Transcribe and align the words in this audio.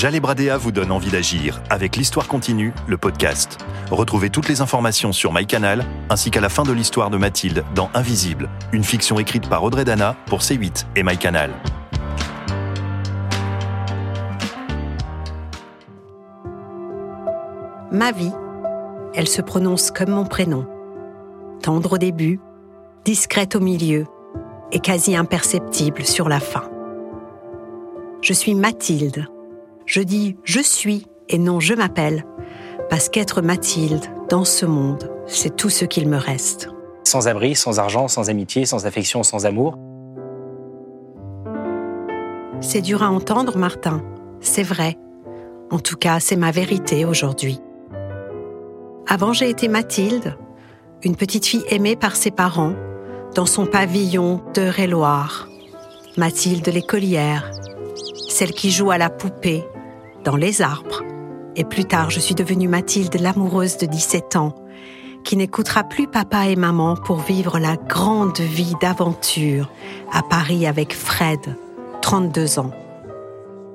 Jalé 0.00 0.18
Bradéa 0.18 0.56
vous 0.56 0.72
donne 0.72 0.92
envie 0.92 1.10
d'agir 1.10 1.60
avec 1.68 1.94
l'histoire 1.94 2.26
continue, 2.26 2.72
le 2.86 2.96
podcast. 2.96 3.58
Retrouvez 3.90 4.30
toutes 4.30 4.48
les 4.48 4.62
informations 4.62 5.12
sur 5.12 5.30
MyCanal 5.30 5.84
ainsi 6.08 6.30
qu'à 6.30 6.40
la 6.40 6.48
fin 6.48 6.62
de 6.62 6.72
l'histoire 6.72 7.10
de 7.10 7.18
Mathilde 7.18 7.64
dans 7.74 7.90
Invisible, 7.92 8.48
une 8.72 8.82
fiction 8.82 9.18
écrite 9.18 9.46
par 9.46 9.62
Audrey 9.62 9.84
Dana 9.84 10.16
pour 10.24 10.40
C8 10.40 10.86
et 10.96 11.02
MyCanal. 11.02 11.50
Ma 17.92 18.10
vie, 18.12 18.32
elle 19.12 19.28
se 19.28 19.42
prononce 19.42 19.90
comme 19.90 20.12
mon 20.12 20.24
prénom. 20.24 20.66
Tendre 21.60 21.92
au 21.92 21.98
début, 21.98 22.40
discrète 23.04 23.54
au 23.54 23.60
milieu 23.60 24.06
et 24.72 24.80
quasi 24.80 25.14
imperceptible 25.14 26.06
sur 26.06 26.30
la 26.30 26.40
fin. 26.40 26.70
Je 28.22 28.32
suis 28.32 28.54
Mathilde. 28.54 29.26
Je 29.90 30.02
dis 30.02 30.36
je 30.44 30.60
suis 30.60 31.08
et 31.28 31.36
non 31.36 31.58
je 31.58 31.74
m'appelle, 31.74 32.24
parce 32.90 33.08
qu'être 33.08 33.42
Mathilde 33.42 34.04
dans 34.28 34.44
ce 34.44 34.64
monde, 34.64 35.10
c'est 35.26 35.56
tout 35.56 35.68
ce 35.68 35.84
qu'il 35.84 36.08
me 36.08 36.16
reste. 36.16 36.68
Sans 37.02 37.26
abri, 37.26 37.56
sans 37.56 37.80
argent, 37.80 38.06
sans 38.06 38.30
amitié, 38.30 38.66
sans 38.66 38.86
affection, 38.86 39.24
sans 39.24 39.46
amour. 39.46 39.76
C'est 42.60 42.82
dur 42.82 43.02
à 43.02 43.10
entendre, 43.10 43.58
Martin. 43.58 44.00
C'est 44.40 44.62
vrai. 44.62 44.96
En 45.72 45.80
tout 45.80 45.96
cas, 45.96 46.20
c'est 46.20 46.36
ma 46.36 46.52
vérité 46.52 47.04
aujourd'hui. 47.04 47.58
Avant, 49.08 49.32
j'ai 49.32 49.50
été 49.50 49.66
Mathilde, 49.66 50.36
une 51.02 51.16
petite 51.16 51.46
fille 51.46 51.64
aimée 51.68 51.96
par 51.96 52.14
ses 52.14 52.30
parents, 52.30 52.76
dans 53.34 53.46
son 53.46 53.66
pavillon 53.66 54.40
d'Eure-et-Loire. 54.54 55.48
Mathilde 56.16 56.68
l'écolière, 56.68 57.50
celle 58.28 58.52
qui 58.52 58.70
joue 58.70 58.92
à 58.92 58.98
la 58.98 59.10
poupée, 59.10 59.64
dans 60.24 60.36
les 60.36 60.62
arbres. 60.62 61.02
Et 61.56 61.64
plus 61.64 61.84
tard, 61.84 62.10
je 62.10 62.20
suis 62.20 62.34
devenue 62.34 62.68
Mathilde 62.68 63.20
l'amoureuse 63.20 63.76
de 63.76 63.86
17 63.86 64.36
ans, 64.36 64.54
qui 65.24 65.36
n'écoutera 65.36 65.84
plus 65.84 66.06
papa 66.06 66.46
et 66.46 66.56
maman 66.56 66.96
pour 66.96 67.18
vivre 67.18 67.58
la 67.58 67.76
grande 67.76 68.38
vie 68.38 68.74
d'aventure 68.80 69.70
à 70.12 70.22
Paris 70.22 70.66
avec 70.66 70.94
Fred, 70.94 71.56
32 72.02 72.58
ans. 72.58 72.70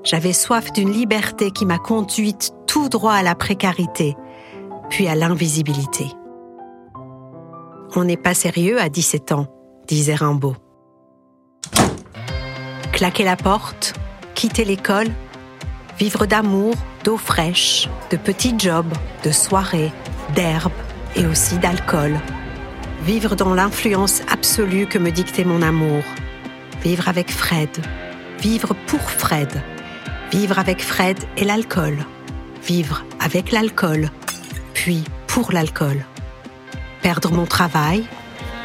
J'avais 0.04 0.34
soif 0.34 0.72
d'une 0.72 0.92
liberté 0.92 1.52
qui 1.52 1.66
m'a 1.66 1.80
conduite 1.80 2.52
tout 2.68 2.90
droit 2.90 3.14
à 3.14 3.24
la 3.24 3.36
précarité, 3.36 4.16
puis 4.90 5.08
à 5.08 5.16
l'invisibilité. 5.16 6.06
On 7.96 8.04
n'est 8.04 8.18
pas 8.18 8.34
sérieux 8.34 8.80
à 8.80 8.90
17 8.90 9.32
ans, 9.32 9.48
disait 9.88 10.16
Rimbaud. 10.16 10.56
Claquer 12.92 13.24
la 13.24 13.36
porte, 13.36 13.94
quitter 14.36 14.66
l'école, 14.66 15.08
vivre 15.98 16.26
d'amour, 16.26 16.76
d'eau 17.04 17.18
fraîche, 17.18 17.90
de 18.12 18.18
petits 18.18 18.56
jobs, 18.58 18.94
de 19.24 19.32
soirées, 19.32 19.92
d'herbes 20.36 20.72
et 21.16 21.26
aussi 21.26 21.58
d'alcool. 21.58 22.20
Vivre 23.04 23.36
dans 23.36 23.54
l'influence 23.54 24.22
absolue 24.32 24.88
que 24.88 24.98
me 24.98 25.12
dictait 25.12 25.46
mon 25.46 25.62
amour. 25.62 26.04
Vivre 26.84 27.08
avec 27.08 27.32
Fred. 27.32 27.70
Vivre 28.40 28.76
pour 28.88 29.02
Fred. 29.02 29.62
Vivre 30.32 30.60
avec 30.60 30.82
Fred 30.82 31.18
et 31.38 31.46
l'alcool. 31.46 31.98
Vivre 32.64 33.06
avec 33.20 33.52
l'alcool 33.52 34.10
puis 34.74 35.04
pour 35.28 35.52
l'alcool. 35.52 36.06
Perdre 37.02 37.32
mon 37.32 37.46
travail, 37.46 38.04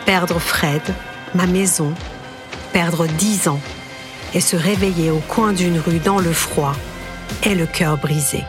perdre 0.04 0.38
Fred, 0.38 0.82
ma 1.34 1.46
maison, 1.46 1.94
perdre 2.72 3.06
dix 3.06 3.48
ans 3.48 3.60
et 4.34 4.40
se 4.40 4.56
réveiller 4.56 5.10
au 5.10 5.20
coin 5.28 5.52
d'une 5.52 5.78
rue 5.78 5.98
dans 5.98 6.18
le 6.18 6.32
froid 6.32 6.74
et 7.44 7.54
le 7.54 7.66
cœur 7.66 7.98
brisé. 7.98 8.44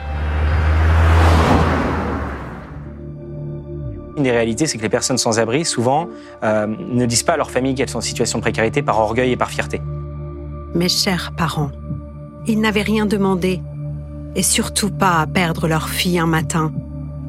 Une 4.18 4.24
des 4.24 4.32
réalités, 4.32 4.68
c'est 4.68 4.78
que 4.78 4.84
les 4.84 4.90
personnes 4.90 5.18
sans 5.18 5.40
abri, 5.40 5.66
souvent, 5.66 6.08
euh, 6.44 6.68
ne 6.68 7.06
disent 7.06 7.24
pas 7.24 7.34
à 7.34 7.38
leur 7.38 7.50
famille 7.50 7.76
qu'elles 7.76 7.90
sont 7.90 8.00
en 8.00 8.02
situation 8.02 8.40
de 8.40 8.42
précarité 8.42 8.82
par 8.82 9.00
orgueil 9.00 9.32
et 9.32 9.38
par 9.38 9.50
fierté. 9.50 9.82
Mes 10.76 10.90
chers 10.90 11.32
parents, 11.36 11.72
ils 12.48 12.60
n'avaient 12.60 12.82
rien 12.82 13.06
demandé, 13.06 13.62
et 14.36 14.44
surtout 14.44 14.90
pas 14.90 15.20
à 15.20 15.28
perdre 15.28 15.68
leur 15.68 15.90
fille 15.90 16.20
un 16.20 16.28
matin 16.28 16.72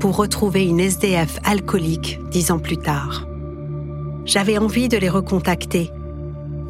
pour 0.00 0.16
retrouver 0.16 0.66
une 0.66 0.80
SDF 0.80 1.38
alcoolique 1.44 2.18
dix 2.30 2.50
ans 2.50 2.58
plus 2.58 2.76
tard. 2.76 3.26
J'avais 4.24 4.58
envie 4.58 4.88
de 4.88 4.96
les 4.96 5.08
recontacter, 5.08 5.91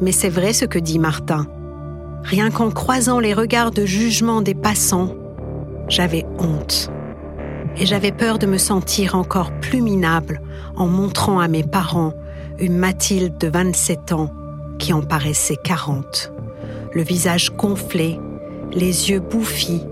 mais 0.01 0.11
c'est 0.11 0.29
vrai 0.29 0.53
ce 0.53 0.65
que 0.65 0.79
dit 0.79 0.99
Martin. 0.99 1.47
Rien 2.23 2.49
qu'en 2.49 2.71
croisant 2.71 3.19
les 3.19 3.33
regards 3.33 3.71
de 3.71 3.85
jugement 3.85 4.41
des 4.41 4.55
passants, 4.55 5.15
j'avais 5.89 6.25
honte. 6.39 6.89
Et 7.77 7.85
j'avais 7.85 8.11
peur 8.11 8.39
de 8.39 8.45
me 8.45 8.57
sentir 8.57 9.15
encore 9.15 9.51
plus 9.59 9.81
minable 9.81 10.41
en 10.75 10.87
montrant 10.87 11.39
à 11.39 11.47
mes 11.47 11.63
parents 11.63 12.13
une 12.59 12.77
Mathilde 12.77 13.37
de 13.37 13.47
27 13.47 14.13
ans 14.13 14.31
qui 14.79 14.93
en 14.93 15.01
paraissait 15.01 15.57
40. 15.63 16.31
Le 16.93 17.01
visage 17.01 17.51
gonflé, 17.51 18.19
les 18.71 19.09
yeux 19.09 19.19
bouffis, 19.19 19.83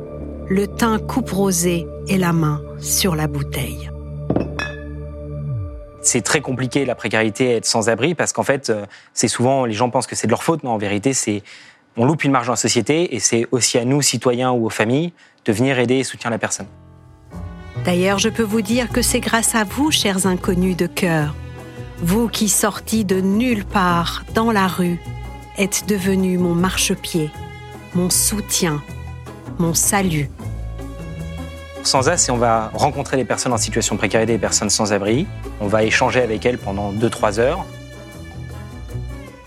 le 0.48 0.68
teint 0.68 1.00
coupe 1.00 1.32
rosé 1.32 1.88
et 2.08 2.18
la 2.18 2.34
main 2.34 2.62
sur 2.80 3.16
la 3.16 3.28
bouteille. 3.28 3.90
C'est 6.04 6.22
très 6.22 6.42
compliqué 6.42 6.84
la 6.84 6.96
précarité, 6.96 7.52
être 7.52 7.66
sans 7.66 7.90
abri, 7.90 8.16
parce 8.16 8.34
qu'en 8.34 8.44
fait, 8.44 8.70
euh, 8.70 8.86
c'est 9.14 9.28
souvent, 9.28 9.66
les 9.66 9.74
gens 9.74 9.92
pensent 9.92 10.08
que 10.08 10.16
c'est 10.16 10.26
de 10.26 10.32
leur 10.32 10.42
faute, 10.42 10.64
mais 10.64 10.70
en 10.70 10.80
vérité, 10.80 11.14
c'est 11.14 11.44
on 11.98 12.06
loupe 12.06 12.24
une 12.24 12.32
marge 12.32 12.48
dans 12.48 12.54
la 12.54 12.58
société 12.58 13.16
et 13.16 13.20
c'est 13.20 13.48
aussi 13.52 13.78
à 13.78 13.86
nous, 13.86 14.02
citoyens 14.02 14.52
ou 14.52 14.66
aux 14.66 14.70
familles, 14.70 15.14
de 15.46 15.54
venir 15.54 15.80
aider 15.80 15.96
et 15.96 16.04
soutenir 16.04 16.32
la 16.32 16.38
personne. 16.38 16.68
D'ailleurs, 17.84 18.20
je 18.20 18.30
peux 18.30 18.44
vous 18.44 18.62
dire 18.62 18.90
que 18.90 19.02
c'est 19.02 19.20
grâce 19.20 19.56
à 19.56 19.64
vous, 19.64 19.92
chers 19.92 20.28
inconnus 20.28 20.78
de 20.78 20.88
cœur, 20.88 21.36
vous 22.00 22.28
qui 22.28 22.50
sortis 22.50 23.06
de 23.06 23.20
nulle 23.20 23.66
part 23.66 24.24
dans 24.34 24.52
la 24.52 24.68
rue, 24.68 25.00
êtes 25.58 25.86
devenus 25.88 26.40
mon 26.40 26.54
marchepied, 26.54 27.32
mon 27.96 28.10
soutien, 28.10 28.82
mon 29.58 29.74
salut 29.74 30.30
sans 31.84 32.10
As, 32.10 32.30
on 32.30 32.38
va 32.38 32.72
rencontrer 32.74 33.18
les 33.18 33.26
personnes 33.26 33.54
en 33.54 33.58
situation 33.58 33.96
de 33.96 34.00
précarité, 34.00 34.34
les 34.34 34.38
personnes 34.38 34.70
sans 34.70 34.94
abri. 34.94 35.28
On 35.60 35.68
va 35.68 35.84
échanger 35.84 36.22
avec 36.22 36.46
elles 36.46 36.58
pendant 36.58 36.94
2-3 36.94 37.40
heures. 37.40 37.66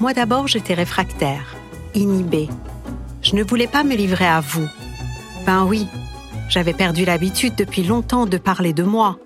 Moi 0.01 0.13
d'abord, 0.13 0.49
j'étais 0.49 0.75
réfractaire, 0.75 1.54
inhibée. 1.95 2.49
Je 3.23 3.37
ne 3.37 3.43
voulais 3.43 3.67
pas 3.67 3.85
me 3.85 3.95
livrer 3.95 4.27
à 4.27 4.41
vous. 4.41 4.69
Ben 5.47 5.65
oui, 5.65 5.87
j'avais 6.49 6.73
perdu 6.73 7.05
l'habitude 7.05 7.55
depuis 7.57 7.83
longtemps 7.83 8.27
de 8.27 8.39
parler 8.39 8.73
de 8.73 8.83
moi. 8.83 9.19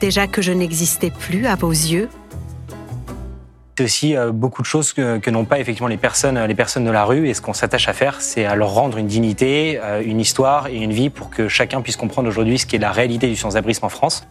Déjà 0.00 0.26
que 0.26 0.42
je 0.42 0.52
n'existais 0.52 1.10
plus 1.10 1.46
à 1.46 1.54
vos 1.54 1.70
yeux, 1.70 2.08
c'est 3.78 3.84
aussi 3.84 4.16
euh, 4.16 4.32
beaucoup 4.32 4.62
de 4.62 4.66
choses 4.66 4.94
que, 4.94 5.28
n'ont 5.28 5.44
pas 5.44 5.60
effectivement 5.60 5.88
les 5.88 5.98
personnes, 5.98 6.42
les 6.42 6.54
personnes 6.54 6.86
de 6.86 6.90
la 6.90 7.04
rue. 7.04 7.28
Et 7.28 7.34
ce 7.34 7.42
qu'on 7.42 7.52
s'attache 7.52 7.88
à 7.88 7.92
faire, 7.92 8.22
c'est 8.22 8.46
à 8.46 8.56
leur 8.56 8.72
rendre 8.72 8.96
une 8.96 9.06
dignité, 9.06 9.78
euh, 9.82 10.02
une 10.02 10.18
histoire 10.18 10.68
et 10.68 10.76
une 10.76 10.92
vie 10.92 11.10
pour 11.10 11.28
que 11.28 11.46
chacun 11.46 11.82
puisse 11.82 11.96
comprendre 11.96 12.26
aujourd'hui 12.26 12.58
ce 12.58 12.64
qu'est 12.64 12.78
la 12.78 12.90
réalité 12.90 13.28
du 13.28 13.36
sans-abrisme 13.36 13.84
en 13.84 13.90
France. 13.90 14.26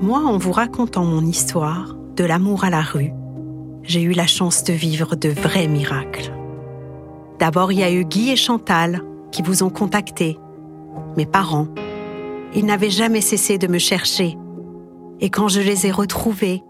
Moi, 0.00 0.20
en 0.20 0.38
vous 0.38 0.52
racontant 0.52 1.04
mon 1.04 1.26
histoire, 1.26 1.94
de 2.16 2.24
l'amour 2.24 2.64
à 2.64 2.70
la 2.70 2.80
rue, 2.80 3.12
j'ai 3.88 4.02
eu 4.02 4.12
la 4.12 4.26
chance 4.26 4.62
de 4.64 4.72
vivre 4.74 5.16
de 5.16 5.30
vrais 5.30 5.66
miracles. 5.66 6.30
D'abord, 7.38 7.72
il 7.72 7.78
y 7.78 7.82
a 7.82 7.90
eu 7.90 8.04
Guy 8.04 8.30
et 8.30 8.36
Chantal 8.36 9.02
qui 9.32 9.42
vous 9.42 9.62
ont 9.62 9.70
contacté, 9.70 10.38
mes 11.16 11.26
parents. 11.26 11.68
Ils 12.54 12.66
n'avaient 12.66 12.90
jamais 12.90 13.22
cessé 13.22 13.56
de 13.56 13.66
me 13.66 13.78
chercher 13.78 14.36
et 15.20 15.30
quand 15.30 15.48
je 15.48 15.60
les 15.60 15.86
ai 15.86 15.90
retrouvés, 15.90 16.62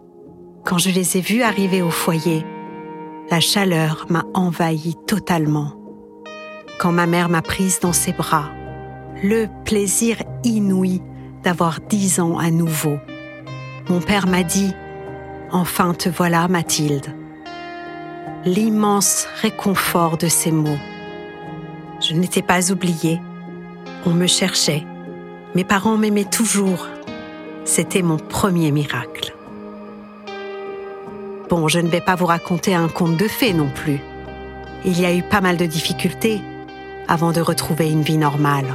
quand 0.65 0.79
je 0.79 0.91
les 0.91 1.17
ai 1.17 1.21
vus 1.21 1.43
arriver 1.43 1.83
au 1.83 1.91
foyer, 1.91 2.47
la 3.31 3.41
chaleur 3.41 4.07
m'a 4.09 4.25
envahi 4.33 4.95
totalement. 5.07 5.73
Quand 6.79 6.93
ma 6.93 7.07
mère 7.07 7.29
m'a 7.29 7.43
prise 7.43 7.81
dans 7.81 7.93
ses 7.93 8.13
bras, 8.13 8.51
le 9.23 9.47
plaisir 9.65 10.23
inouï 10.45 11.03
d'avoir 11.43 11.81
dix 11.81 12.21
ans 12.21 12.39
à 12.39 12.51
nouveau. 12.51 12.99
Mon 13.89 14.01
père 14.01 14.29
m'a 14.29 14.45
dit, 14.45 14.73
Enfin 15.51 15.95
te 15.95 16.09
voilà, 16.09 16.47
Mathilde. 16.49 17.18
L'immense 18.49 19.27
réconfort 19.43 20.17
de 20.17 20.27
ces 20.27 20.53
mots. 20.53 20.79
Je 22.01 22.15
n'étais 22.15 22.41
pas 22.41 22.73
oubliée. 22.73 23.21
On 24.07 24.11
me 24.11 24.27
cherchait. 24.27 24.87
Mes 25.55 25.65
parents 25.65 25.99
m'aimaient 25.99 26.25
toujours 26.25 26.87
c'était 27.69 28.01
mon 28.01 28.17
premier 28.17 28.71
miracle. 28.71 29.35
Bon, 31.51 31.69
je 31.69 31.81
ne 31.81 31.89
vais 31.89 32.01
pas 32.01 32.15
vous 32.15 32.25
raconter 32.25 32.75
un 32.75 32.89
conte 32.89 33.19
de 33.19 33.29
fées 33.29 33.53
non 33.53 33.69
plus. 33.69 34.01
Il 34.87 34.99
y 34.99 35.05
a 35.05 35.15
eu 35.15 35.23
pas 35.23 35.43
mal 35.43 35.59
de 35.59 35.67
difficultés 35.67 36.41
avant 37.09 37.31
de 37.31 37.43
retrouver 37.43 37.91
une 37.91 38.01
vie 38.01 38.17
normale. 38.17 38.75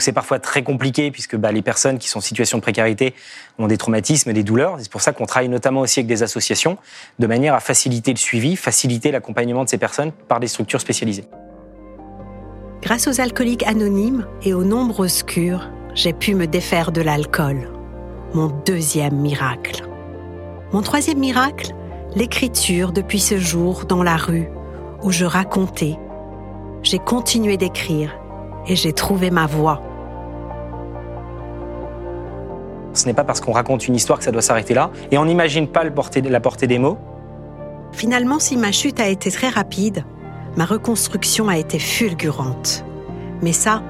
C'est 0.00 0.12
parfois 0.12 0.38
très 0.38 0.62
compliqué 0.62 1.10
puisque 1.10 1.36
bah, 1.36 1.52
les 1.52 1.62
personnes 1.62 1.98
qui 1.98 2.08
sont 2.08 2.18
en 2.18 2.22
situation 2.22 2.58
de 2.58 2.62
précarité 2.62 3.14
ont 3.58 3.66
des 3.66 3.76
traumatismes, 3.76 4.32
des 4.32 4.42
douleurs. 4.42 4.76
C'est 4.78 4.90
pour 4.90 5.00
ça 5.00 5.12
qu'on 5.12 5.26
travaille 5.26 5.48
notamment 5.48 5.80
aussi 5.80 6.00
avec 6.00 6.08
des 6.08 6.22
associations 6.22 6.78
de 7.18 7.26
manière 7.26 7.54
à 7.54 7.60
faciliter 7.60 8.12
le 8.12 8.18
suivi, 8.18 8.56
faciliter 8.56 9.10
l'accompagnement 9.10 9.64
de 9.64 9.68
ces 9.68 9.78
personnes 9.78 10.12
par 10.28 10.40
des 10.40 10.48
structures 10.48 10.80
spécialisées. 10.80 11.24
Grâce 12.82 13.08
aux 13.08 13.20
alcooliques 13.20 13.66
anonymes 13.66 14.26
et 14.42 14.54
aux 14.54 14.64
nombreuses 14.64 15.22
cures, 15.22 15.68
j'ai 15.94 16.12
pu 16.12 16.34
me 16.34 16.46
défaire 16.46 16.92
de 16.92 17.02
l'alcool. 17.02 17.70
Mon 18.32 18.46
deuxième 18.64 19.16
miracle. 19.16 19.86
Mon 20.72 20.82
troisième 20.82 21.18
miracle, 21.18 21.74
l'écriture 22.14 22.92
depuis 22.92 23.20
ce 23.20 23.38
jour 23.38 23.84
dans 23.84 24.02
la 24.02 24.16
rue 24.16 24.48
où 25.02 25.10
je 25.10 25.24
racontais. 25.24 25.98
J'ai 26.82 26.98
continué 26.98 27.56
d'écrire 27.56 28.16
et 28.66 28.76
j'ai 28.76 28.92
trouvé 28.92 29.30
ma 29.30 29.46
voix. 29.46 29.82
Ce 32.92 33.06
n'est 33.06 33.14
pas 33.14 33.24
parce 33.24 33.40
qu'on 33.40 33.52
raconte 33.52 33.86
une 33.86 33.94
histoire 33.94 34.18
que 34.18 34.24
ça 34.24 34.32
doit 34.32 34.42
s'arrêter 34.42 34.74
là, 34.74 34.90
et 35.10 35.18
on 35.18 35.24
n'imagine 35.24 35.68
pas 35.68 35.84
la 35.84 35.90
portée 35.90 36.66
des 36.66 36.78
mots. 36.78 36.98
Finalement, 37.92 38.38
si 38.38 38.56
ma 38.56 38.72
chute 38.72 39.00
a 39.00 39.08
été 39.08 39.30
très 39.30 39.48
rapide, 39.48 40.04
ma 40.56 40.64
reconstruction 40.64 41.48
a 41.48 41.56
été 41.56 41.78
fulgurante. 41.78 42.84
Mais 43.42 43.52
ça, 43.52 43.82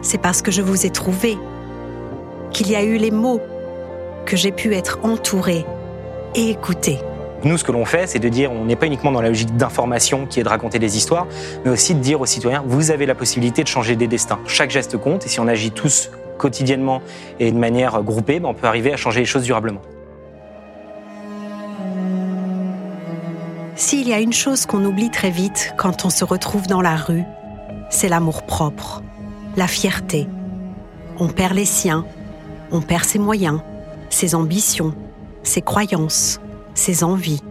c'est 0.00 0.18
parce 0.18 0.42
que 0.42 0.50
je 0.50 0.62
vous 0.62 0.86
ai 0.86 0.90
trouvé, 0.90 1.38
qu'il 2.50 2.70
y 2.70 2.76
a 2.76 2.82
eu 2.82 2.96
les 2.96 3.10
mots, 3.10 3.40
que 4.26 4.36
j'ai 4.36 4.52
pu 4.52 4.74
être 4.74 4.98
entourée 5.02 5.64
et 6.34 6.50
écoutée. 6.50 6.98
Nous, 7.44 7.58
ce 7.58 7.64
que 7.64 7.72
l'on 7.72 7.84
fait, 7.84 8.06
c'est 8.06 8.20
de 8.20 8.28
dire, 8.28 8.52
on 8.52 8.64
n'est 8.64 8.76
pas 8.76 8.86
uniquement 8.86 9.10
dans 9.10 9.20
la 9.20 9.28
logique 9.28 9.56
d'information 9.56 10.26
qui 10.26 10.38
est 10.38 10.44
de 10.44 10.48
raconter 10.48 10.78
des 10.78 10.96
histoires, 10.96 11.26
mais 11.64 11.72
aussi 11.72 11.94
de 11.94 12.00
dire 12.00 12.20
aux 12.20 12.26
citoyens, 12.26 12.62
vous 12.64 12.92
avez 12.92 13.04
la 13.04 13.16
possibilité 13.16 13.64
de 13.64 13.68
changer 13.68 13.96
des 13.96 14.06
destins. 14.06 14.38
Chaque 14.46 14.70
geste 14.70 14.96
compte, 14.96 15.26
et 15.26 15.28
si 15.28 15.40
on 15.40 15.48
agit 15.48 15.72
tous 15.72 16.10
quotidiennement 16.42 17.00
et 17.38 17.52
de 17.52 17.56
manière 17.56 18.02
groupée, 18.02 18.40
ben, 18.40 18.48
on 18.48 18.54
peut 18.54 18.66
arriver 18.66 18.92
à 18.92 18.96
changer 18.96 19.20
les 19.20 19.26
choses 19.26 19.44
durablement. 19.44 19.80
S'il 23.76 24.08
y 24.08 24.12
a 24.12 24.20
une 24.20 24.32
chose 24.32 24.66
qu'on 24.66 24.84
oublie 24.84 25.10
très 25.10 25.30
vite 25.30 25.72
quand 25.78 26.04
on 26.04 26.10
se 26.10 26.24
retrouve 26.24 26.66
dans 26.66 26.82
la 26.82 26.96
rue, 26.96 27.24
c'est 27.90 28.08
l'amour 28.08 28.42
propre, 28.42 29.02
la 29.56 29.66
fierté. 29.66 30.26
On 31.18 31.28
perd 31.28 31.54
les 31.54 31.64
siens, 31.64 32.04
on 32.70 32.80
perd 32.80 33.04
ses 33.04 33.18
moyens, 33.18 33.60
ses 34.10 34.34
ambitions, 34.34 34.94
ses 35.42 35.62
croyances, 35.62 36.40
ses 36.74 37.04
envies. 37.04 37.42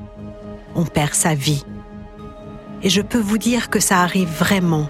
On 0.75 0.83
perd 0.85 1.13
sa 1.13 1.33
vie. 1.33 1.63
Et 2.83 2.89
je 2.89 3.01
peux 3.01 3.19
vous 3.19 3.37
dire 3.37 3.69
que 3.69 3.79
ça 3.79 4.01
arrive 4.01 4.29
vraiment 4.29 4.87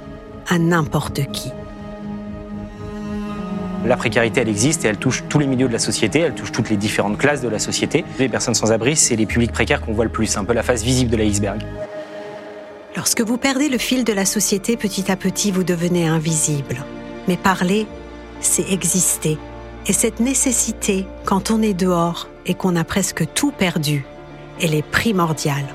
à 0.49 0.57
n'importe 0.57 1.31
qui. 1.31 1.51
La 3.83 3.97
précarité, 3.97 4.41
elle 4.41 4.49
existe 4.49 4.85
et 4.85 4.89
elle 4.89 4.97
touche 4.97 5.23
tous 5.27 5.39
les 5.39 5.47
milieux 5.47 5.67
de 5.67 5.73
la 5.73 5.79
société, 5.79 6.19
elle 6.19 6.35
touche 6.35 6.51
toutes 6.51 6.69
les 6.69 6.77
différentes 6.77 7.17
classes 7.17 7.41
de 7.41 7.49
la 7.49 7.57
société. 7.57 8.05
Les 8.19 8.29
personnes 8.29 8.53
sans 8.53 8.71
abri, 8.71 8.95
c'est 8.95 9.15
les 9.15 9.25
publics 9.25 9.51
précaires 9.51 9.81
qu'on 9.81 9.93
voit 9.93 10.05
le 10.05 10.11
plus, 10.11 10.37
un 10.37 10.43
peu 10.43 10.53
la 10.53 10.61
face 10.61 10.83
visible 10.83 11.09
de 11.09 11.17
l'iceberg. 11.17 11.61
Lorsque 12.95 13.21
vous 13.21 13.37
perdez 13.37 13.69
le 13.69 13.79
fil 13.79 14.03
de 14.03 14.13
la 14.13 14.25
société, 14.25 14.77
petit 14.77 15.11
à 15.11 15.15
petit, 15.15 15.51
vous 15.51 15.63
devenez 15.63 16.07
invisible. 16.07 16.85
Mais 17.27 17.37
parler, 17.37 17.87
c'est 18.39 18.71
exister. 18.71 19.39
Et 19.87 19.93
cette 19.93 20.19
nécessité, 20.19 21.07
quand 21.25 21.49
on 21.49 21.63
est 21.63 21.73
dehors 21.73 22.27
et 22.45 22.53
qu'on 22.53 22.75
a 22.75 22.83
presque 22.83 23.25
tout 23.33 23.51
perdu, 23.51 24.05
elle 24.61 24.75
est 24.75 24.85
primordiale. 24.85 25.65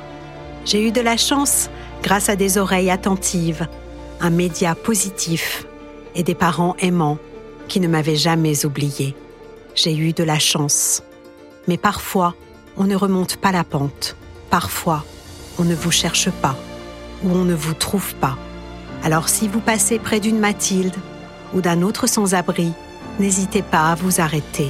J'ai 0.65 0.87
eu 0.87 0.93
de 0.93 1.01
la 1.01 1.17
chance 1.17 1.71
grâce 2.05 2.29
à 2.29 2.37
des 2.37 2.57
oreilles 2.57 2.91
attentives, 2.91 3.67
un 4.21 4.31
média 4.31 4.77
positif 4.77 5.67
et 6.15 6.23
des 6.23 6.37
parents 6.37 6.77
aimants 6.79 7.19
qui 7.69 7.81
ne 7.81 7.89
m'avaient 7.89 8.17
jamais 8.17 8.65
oublié. 8.65 9.15
J'ai 9.75 9.97
eu 9.97 10.13
de 10.13 10.25
la 10.25 10.39
chance. 10.39 11.03
Mais 11.69 11.77
parfois, 11.77 12.35
on 12.77 12.85
ne 12.85 12.97
remonte 12.97 13.37
pas 13.37 13.53
la 13.53 13.65
pente. 13.65 14.17
Parfois, 14.51 15.05
on 15.59 15.65
ne 15.65 15.75
vous 15.75 15.91
cherche 15.91 16.31
pas 16.31 16.57
ou 17.23 17.31
on 17.31 17.45
ne 17.45 17.55
vous 17.55 17.75
trouve 17.75 18.15
pas. 18.17 18.37
Alors 19.03 19.29
si 19.29 19.49
vous 19.49 19.61
passez 19.61 19.99
près 19.99 20.21
d'une 20.21 20.39
Mathilde 20.39 20.95
ou 21.55 21.61
d'un 21.61 21.83
autre 21.83 22.07
sans-abri, 22.07 22.73
n'hésitez 23.19 23.63
pas 23.63 23.91
à 23.91 23.95
vous 23.95 24.21
arrêter, 24.21 24.69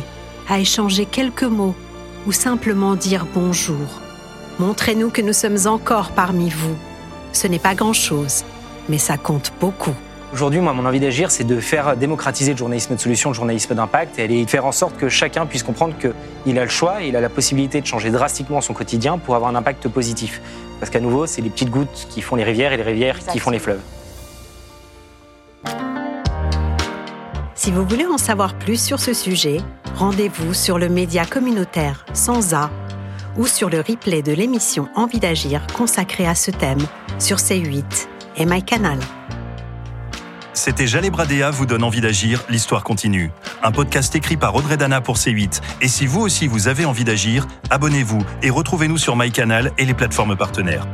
à 0.49 0.59
échanger 0.61 1.07
quelques 1.07 1.43
mots 1.43 1.75
ou 2.27 2.33
simplement 2.33 2.97
dire 2.97 3.27
bonjour. 3.33 4.01
Montrez-nous 4.59 5.11
que 5.11 5.23
nous 5.23 5.33
sommes 5.33 5.67
encore 5.67 6.11
parmi 6.11 6.51
vous. 6.51 6.77
Ce 7.33 7.47
n'est 7.47 7.59
pas 7.59 7.75
grand-chose, 7.75 8.45
mais 8.89 8.99
ça 8.99 9.17
compte 9.19 9.53
beaucoup. 9.61 9.95
Aujourd'hui, 10.37 10.61
moi, 10.61 10.75
mon 10.75 10.85
envie 10.85 11.01
d'agir, 11.01 11.31
c'est 11.31 11.45
de 11.45 11.61
faire 11.61 11.97
démocratiser 11.97 12.53
le 12.53 12.59
journalisme 12.59 12.95
de 12.95 13.01
solution, 13.01 13.31
le 13.31 13.35
journalisme 13.35 13.75
d'impact, 13.75 14.19
et 14.19 14.29
de 14.29 14.51
faire 14.51 14.67
en 14.67 14.71
sorte 14.71 14.99
que 14.99 15.09
chacun 15.09 15.47
puisse 15.47 15.63
comprendre 15.63 15.95
qu'il 15.97 16.59
a 16.59 16.65
le 16.65 16.69
choix, 16.69 17.01
il 17.01 17.17
a 17.17 17.23
la 17.23 17.31
possibilité 17.31 17.81
de 17.81 17.87
changer 17.87 18.11
drastiquement 18.11 18.61
son 18.61 18.75
quotidien 18.75 19.17
pour 19.17 19.35
avoir 19.35 19.51
un 19.51 19.55
impact 19.55 19.89
positif. 19.89 20.43
Parce 20.79 20.91
qu'à 20.91 21.01
nouveau, 21.01 21.25
c'est 21.25 21.41
les 21.41 21.49
petites 21.49 21.71
gouttes 21.71 22.07
qui 22.11 22.21
font 22.21 22.37
les 22.37 22.45
rivières 22.45 22.75
et 22.75 22.77
les 22.77 22.83
rivières 22.83 23.19
qui 23.19 23.39
font 23.39 23.49
les 23.49 23.59
fleuves. 23.59 23.81
Si 27.55 27.71
vous 27.71 27.87
voulez 27.87 28.05
en 28.05 28.19
savoir 28.19 28.59
plus 28.59 28.79
sur 28.79 29.01
ce 29.01 29.15
sujet, 29.15 29.63
rendez-vous 29.95 30.53
sur 30.53 30.79
le 30.79 30.91
média 30.91 31.25
communautaire 31.25 32.05
Sans 32.13 32.53
A 32.53 32.71
ou 33.39 33.47
sur 33.47 33.71
le 33.71 33.79
replay 33.79 34.21
de 34.21 34.35
l'émission 34.35 34.91
Envie 34.97 35.19
d'agir 35.19 35.67
consacrée 35.75 36.27
à 36.27 36.35
ce 36.35 36.51
thème 36.51 36.87
sur 37.19 37.39
C8 37.39 38.07
et 38.37 38.45
MyCanal. 38.45 38.99
C'était 40.67 40.89
Jalé 40.89 41.11
Bradea 41.11 41.53
vous 41.53 41.65
donne 41.65 41.85
envie 41.85 42.01
d'agir, 42.01 42.43
l'histoire 42.49 42.83
continue. 42.83 43.31
Un 43.63 43.71
podcast 43.71 44.13
écrit 44.17 44.37
par 44.37 44.57
Audrey 44.57 44.77
Dana 44.77 45.01
pour 45.01 45.17
C8. 45.17 45.61
Et 45.81 45.87
si 45.87 46.07
vous 46.07 46.23
aussi 46.23 46.49
vous 46.49 46.67
avez 46.67 46.85
envie 46.85 47.05
d'agir, 47.05 47.47
abonnez-vous 47.71 48.27
et 48.43 48.51
retrouvez-nous 48.51 48.99
sur 48.99 49.15
MyCanal 49.15 49.71
et 49.79 49.85
les 49.85 49.95
plateformes 49.95 50.35
partenaires. 50.35 50.85